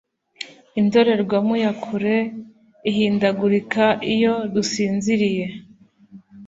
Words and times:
Indorerwamo 0.79 1.55
ya 1.63 1.71
kure 1.83 2.17
ihindagurika 2.89 3.83
iyo 4.13 4.33
dusinziriye 4.53 5.45